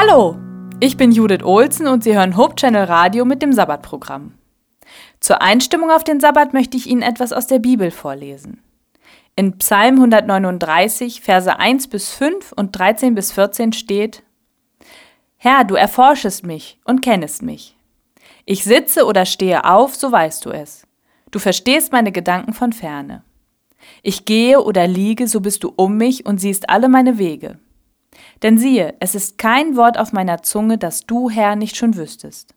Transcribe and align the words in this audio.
Hallo, 0.00 0.36
ich 0.78 0.96
bin 0.96 1.10
Judith 1.10 1.42
Olsen 1.42 1.88
und 1.88 2.04
Sie 2.04 2.16
hören 2.16 2.36
Hope 2.36 2.54
Channel 2.54 2.84
Radio 2.84 3.24
mit 3.24 3.42
dem 3.42 3.52
Sabbatprogramm. 3.52 4.32
Zur 5.18 5.42
Einstimmung 5.42 5.90
auf 5.90 6.04
den 6.04 6.20
Sabbat 6.20 6.54
möchte 6.54 6.76
ich 6.76 6.86
Ihnen 6.86 7.02
etwas 7.02 7.32
aus 7.32 7.48
der 7.48 7.58
Bibel 7.58 7.90
vorlesen. 7.90 8.62
In 9.34 9.58
Psalm 9.58 9.96
139, 9.96 11.20
Verse 11.20 11.58
1 11.58 11.88
bis 11.88 12.10
5 12.10 12.52
und 12.52 12.78
13 12.78 13.16
bis 13.16 13.32
14 13.32 13.72
steht: 13.72 14.22
Herr, 15.36 15.64
du 15.64 15.74
erforschest 15.74 16.46
mich 16.46 16.78
und 16.84 17.02
kennest 17.02 17.42
mich. 17.42 17.76
Ich 18.44 18.62
sitze 18.62 19.04
oder 19.04 19.26
stehe 19.26 19.64
auf, 19.64 19.96
so 19.96 20.12
weißt 20.12 20.44
du 20.44 20.50
es. 20.50 20.86
Du 21.32 21.40
verstehst 21.40 21.90
meine 21.90 22.12
Gedanken 22.12 22.52
von 22.52 22.72
ferne. 22.72 23.24
Ich 24.04 24.24
gehe 24.24 24.62
oder 24.62 24.86
liege, 24.86 25.26
so 25.26 25.40
bist 25.40 25.64
du 25.64 25.72
um 25.74 25.96
mich 25.96 26.24
und 26.24 26.38
siehst 26.38 26.70
alle 26.70 26.88
meine 26.88 27.18
Wege. 27.18 27.58
Denn 28.42 28.58
siehe, 28.58 28.94
es 29.00 29.14
ist 29.14 29.38
kein 29.38 29.76
Wort 29.76 29.98
auf 29.98 30.12
meiner 30.12 30.42
Zunge, 30.42 30.78
das 30.78 31.06
du, 31.06 31.30
Herr, 31.30 31.56
nicht 31.56 31.76
schon 31.76 31.96
wüsstest. 31.96 32.54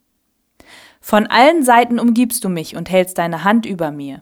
Von 0.99 1.27
allen 1.27 1.63
Seiten 1.63 1.99
umgibst 1.99 2.44
du 2.44 2.49
mich 2.49 2.76
und 2.76 2.90
hältst 2.90 3.17
deine 3.17 3.44
Hand 3.44 3.66
über 3.66 3.91
mir. 3.91 4.21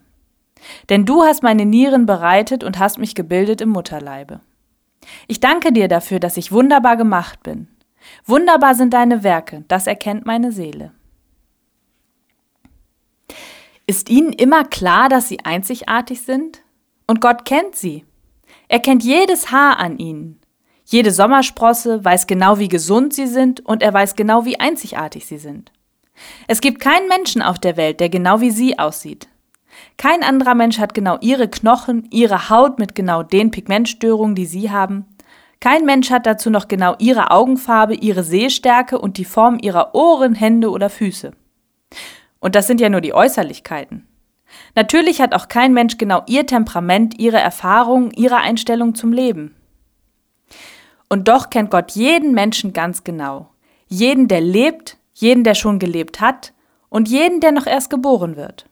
Denn 0.90 1.06
du 1.06 1.24
hast 1.24 1.44
meine 1.44 1.66
Nieren 1.66 2.06
bereitet 2.06 2.64
und 2.64 2.80
hast 2.80 2.98
mich 2.98 3.16
gebildet 3.16 3.62
im 3.62 3.70
Mutterleibe. 3.70 4.40
Ich 5.28 5.40
danke 5.40 5.72
dir 5.72 5.88
dafür, 5.88 6.20
dass 6.20 6.38
ich 6.38 6.52
wunderbar 6.52 6.98
gemacht 6.98 7.44
bin. 7.44 7.68
Wunderbar 8.26 8.76
sind 8.76 8.94
deine 8.94 9.24
Werke, 9.24 9.66
das 9.68 9.88
erkennt 9.88 10.26
meine 10.26 10.52
Seele. 10.52 10.92
Ist 13.86 14.10
Ihnen 14.10 14.34
immer 14.34 14.66
klar, 14.66 15.10
dass 15.10 15.28
Sie 15.28 15.40
einzigartig 15.40 16.22
sind? 16.22 16.62
Und 17.08 17.22
Gott 17.22 17.44
kennt 17.44 17.76
Sie. 17.76 18.06
Er 18.68 18.80
kennt 18.80 19.04
jedes 19.04 19.52
Haar 19.52 19.80
an 19.80 19.98
Ihnen. 19.98 20.39
Jede 20.92 21.12
Sommersprosse 21.12 22.04
weiß 22.04 22.26
genau, 22.26 22.58
wie 22.58 22.68
gesund 22.68 23.14
sie 23.14 23.28
sind 23.28 23.64
und 23.64 23.84
er 23.84 23.94
weiß 23.94 24.16
genau, 24.16 24.46
wie 24.46 24.60
einzigartig 24.60 25.28
sie 25.28 25.38
sind. 25.38 25.72
Es 26.48 26.62
gibt 26.62 26.82
keinen 26.82 27.08
Menschen 27.08 27.44
auf 27.44 27.60
der 27.60 27.78
Welt, 27.78 28.00
der 28.00 28.10
genau 28.10 28.42
wie 28.42 28.50
sie 28.50 28.80
aussieht. 28.80 29.28
Kein 29.98 30.24
anderer 30.24 30.56
Mensch 30.56 30.80
hat 30.80 30.96
genau 30.96 31.20
ihre 31.22 31.48
Knochen, 31.48 32.08
ihre 32.10 32.50
Haut 32.50 32.80
mit 32.80 32.96
genau 32.96 33.22
den 33.22 33.52
Pigmentstörungen, 33.52 34.34
die 34.34 34.48
sie 34.48 34.72
haben. 34.72 35.06
Kein 35.60 35.86
Mensch 35.86 36.10
hat 36.10 36.26
dazu 36.26 36.50
noch 36.50 36.68
genau 36.68 36.96
ihre 36.98 37.30
Augenfarbe, 37.30 37.94
ihre 37.94 38.24
Sehstärke 38.24 38.98
und 38.98 39.20
die 39.20 39.26
Form 39.26 39.60
ihrer 39.62 39.94
Ohren, 39.94 40.34
Hände 40.34 40.72
oder 40.72 40.90
Füße. 40.90 41.34
Und 42.40 42.56
das 42.56 42.66
sind 42.66 42.82
ja 42.82 42.90
nur 42.90 43.02
die 43.02 43.14
Äußerlichkeiten. 43.14 44.08
Natürlich 44.74 45.22
hat 45.22 45.36
auch 45.36 45.50
kein 45.50 45.72
Mensch 45.72 46.00
genau 46.00 46.24
ihr 46.26 46.48
Temperament, 46.48 47.20
ihre 47.20 47.38
Erfahrungen, 47.38 48.10
ihre 48.10 48.38
Einstellung 48.38 48.96
zum 48.96 49.14
Leben. 49.14 49.54
Und 51.10 51.28
doch 51.28 51.50
kennt 51.50 51.72
Gott 51.72 51.92
jeden 51.92 52.34
Menschen 52.34 52.72
ganz 52.72 53.04
genau. 53.04 53.50
Jeden, 53.88 54.28
der 54.28 54.42
lebt, 54.42 54.98
jeden, 55.14 55.44
der 55.44 55.56
schon 55.56 55.80
gelebt 55.80 56.22
hat 56.22 56.54
und 56.90 57.10
jeden, 57.10 57.42
der 57.42 57.52
noch 57.52 57.66
erst 57.66 57.90
geboren 57.90 58.36
wird. 58.36 58.66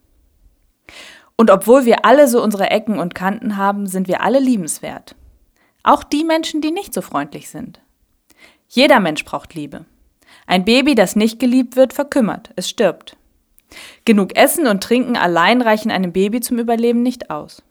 Und 1.35 1.51
obwohl 1.51 1.85
wir 1.85 2.05
alle 2.05 2.27
so 2.27 2.41
unsere 2.41 2.69
Ecken 2.69 2.99
und 2.99 3.15
Kanten 3.15 3.57
haben, 3.57 3.87
sind 3.87 4.07
wir 4.07 4.21
alle 4.21 4.39
liebenswert. 4.39 5.15
Auch 5.83 6.03
die 6.03 6.23
Menschen, 6.23 6.61
die 6.61 6.71
nicht 6.71 6.93
so 6.93 7.01
freundlich 7.01 7.49
sind. 7.49 7.79
Jeder 8.67 8.99
Mensch 8.99 9.23
braucht 9.23 9.53
Liebe. 9.53 9.85
Ein 10.45 10.65
Baby, 10.65 10.95
das 10.95 11.15
nicht 11.15 11.39
geliebt 11.39 11.75
wird, 11.75 11.93
verkümmert, 11.93 12.51
es 12.55 12.69
stirbt. 12.69 13.17
Genug 14.05 14.35
Essen 14.35 14.67
und 14.67 14.81
Trinken 14.81 15.17
allein 15.17 15.61
reichen 15.61 15.91
einem 15.91 16.13
Baby 16.13 16.39
zum 16.39 16.59
Überleben 16.59 17.03
nicht 17.03 17.29
aus. 17.29 17.63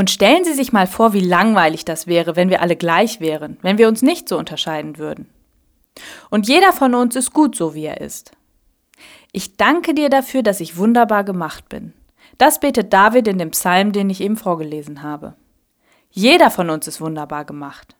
Und 0.00 0.08
stellen 0.08 0.44
Sie 0.44 0.54
sich 0.54 0.72
mal 0.72 0.86
vor, 0.86 1.12
wie 1.12 1.20
langweilig 1.20 1.84
das 1.84 2.06
wäre, 2.06 2.34
wenn 2.34 2.48
wir 2.48 2.62
alle 2.62 2.74
gleich 2.74 3.20
wären, 3.20 3.58
wenn 3.60 3.76
wir 3.76 3.86
uns 3.86 4.00
nicht 4.00 4.30
so 4.30 4.38
unterscheiden 4.38 4.96
würden. 4.96 5.28
Und 6.30 6.48
jeder 6.48 6.72
von 6.72 6.94
uns 6.94 7.16
ist 7.16 7.34
gut 7.34 7.54
so, 7.54 7.74
wie 7.74 7.84
er 7.84 8.00
ist. 8.00 8.30
Ich 9.32 9.58
danke 9.58 9.92
dir 9.92 10.08
dafür, 10.08 10.42
dass 10.42 10.60
ich 10.60 10.78
wunderbar 10.78 11.22
gemacht 11.22 11.68
bin. 11.68 11.92
Das 12.38 12.60
betet 12.60 12.94
David 12.94 13.28
in 13.28 13.36
dem 13.36 13.50
Psalm, 13.50 13.92
den 13.92 14.08
ich 14.08 14.22
eben 14.22 14.38
vorgelesen 14.38 15.02
habe. 15.02 15.34
Jeder 16.10 16.50
von 16.50 16.70
uns 16.70 16.88
ist 16.88 17.02
wunderbar 17.02 17.44
gemacht. 17.44 17.94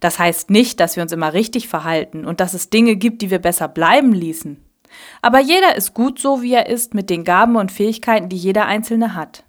Das 0.00 0.18
heißt 0.18 0.50
nicht, 0.50 0.80
dass 0.80 0.96
wir 0.96 1.04
uns 1.04 1.12
immer 1.12 1.34
richtig 1.34 1.68
verhalten 1.68 2.24
und 2.24 2.40
dass 2.40 2.52
es 2.52 2.68
Dinge 2.68 2.96
gibt, 2.96 3.22
die 3.22 3.30
wir 3.30 3.38
besser 3.38 3.68
bleiben 3.68 4.12
ließen. 4.12 4.60
Aber 5.22 5.38
jeder 5.38 5.76
ist 5.76 5.94
gut 5.94 6.18
so, 6.18 6.42
wie 6.42 6.54
er 6.54 6.66
ist, 6.66 6.94
mit 6.94 7.10
den 7.10 7.22
Gaben 7.22 7.54
und 7.54 7.70
Fähigkeiten, 7.70 8.28
die 8.28 8.36
jeder 8.36 8.66
Einzelne 8.66 9.14
hat. 9.14 9.44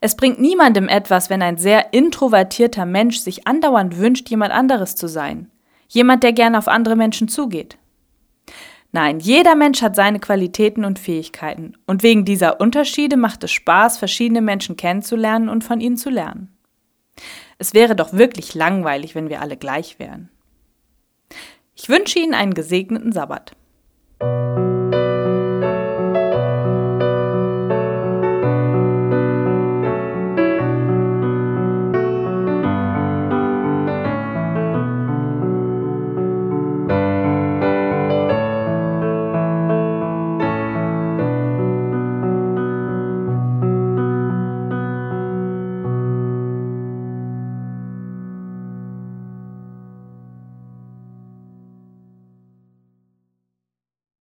Es 0.00 0.16
bringt 0.16 0.40
niemandem 0.40 0.88
etwas, 0.88 1.30
wenn 1.30 1.42
ein 1.42 1.56
sehr 1.56 1.92
introvertierter 1.92 2.86
Mensch 2.86 3.18
sich 3.18 3.46
andauernd 3.46 3.98
wünscht, 3.98 4.28
jemand 4.28 4.52
anderes 4.52 4.96
zu 4.96 5.08
sein. 5.08 5.50
Jemand, 5.88 6.22
der 6.22 6.32
gerne 6.32 6.58
auf 6.58 6.68
andere 6.68 6.96
Menschen 6.96 7.28
zugeht. 7.28 7.78
Nein, 8.92 9.20
jeder 9.20 9.54
Mensch 9.54 9.82
hat 9.82 9.94
seine 9.94 10.20
Qualitäten 10.20 10.84
und 10.84 10.98
Fähigkeiten. 10.98 11.76
Und 11.86 12.02
wegen 12.02 12.24
dieser 12.24 12.60
Unterschiede 12.60 13.16
macht 13.16 13.44
es 13.44 13.52
Spaß, 13.52 13.98
verschiedene 13.98 14.40
Menschen 14.40 14.76
kennenzulernen 14.76 15.48
und 15.48 15.64
von 15.64 15.80
ihnen 15.80 15.96
zu 15.96 16.08
lernen. 16.08 16.56
Es 17.58 17.74
wäre 17.74 17.96
doch 17.96 18.12
wirklich 18.12 18.54
langweilig, 18.54 19.14
wenn 19.14 19.28
wir 19.28 19.40
alle 19.40 19.56
gleich 19.56 19.98
wären. 19.98 20.30
Ich 21.74 21.88
wünsche 21.88 22.18
Ihnen 22.18 22.34
einen 22.34 22.54
gesegneten 22.54 23.12
Sabbat. 23.12 23.52